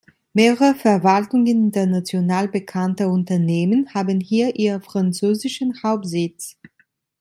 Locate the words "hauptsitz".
5.83-6.57